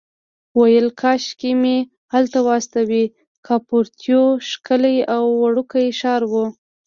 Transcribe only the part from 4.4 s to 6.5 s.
ښکلی او وړوکی ښار و.